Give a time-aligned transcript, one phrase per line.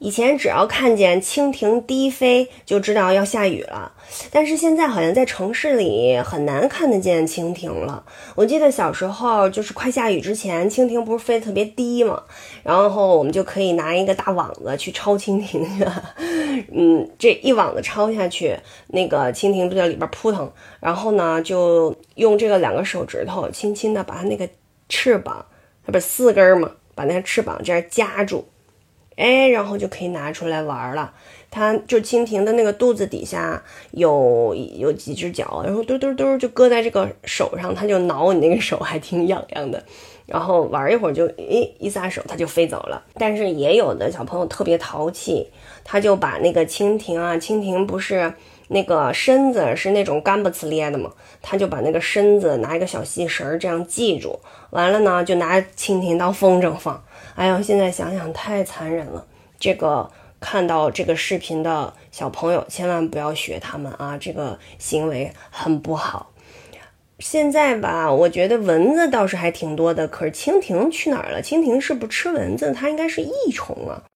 [0.00, 3.92] 以前只要看见蜻蜓低飞，就知道要下雨了。
[4.30, 8.04] 但是现在好像在城市里很难看得见蜻蜓了。
[8.36, 12.22] 我记得小时候，就是快下雨之前，蜻蜓不是飞得特别低嘛，
[12.62, 15.84] 然后我们就可以拿一个大网子去抄蜻蜓去。
[16.72, 18.56] 嗯，这一网子抄下去，
[18.88, 20.48] 那个蜻蜓就在里边扑腾。
[20.78, 24.48] 然后呢，就用这个两个手指头轻轻的把它那个
[24.88, 25.44] 翅膀，
[25.84, 28.46] 它不是四根嘛，把那个翅膀这样夹住。
[29.18, 31.12] 哎，然后就可以拿出来玩了。
[31.50, 39.82] 它就蜻蜓的那个肚子底下有有几只脚，然后嘟嘟嘟就搁在这个手上，它就挠你那个手，还挺痒痒的。
[40.26, 43.02] 然后玩一会儿就诶一撒手，它就飞走了。
[43.14, 45.48] 但是也有的小朋友特别淘气，
[45.82, 48.30] 他就把那个蜻蜓啊，蜻蜓不是
[48.68, 51.10] 那个身子是那种干巴呲咧的嘛，
[51.42, 54.38] 他就把那个身子拿一个小细绳这样系住，
[54.70, 57.02] 完了呢就拿蜻蜓当风筝放。
[57.34, 59.26] 哎呦，现在想想太残忍了。
[59.58, 64.16] 这个看到这个视频的小朋友，千万不要学他们啊！
[64.18, 66.30] 这个行为很不好。
[67.18, 71.42] 现在吧，我觉得蚊子倒是还挺多的，可是蜻蜓去哪儿了？
[71.42, 72.72] 蜻蜓是不吃蚊子？
[72.72, 74.02] 它应该是益虫啊。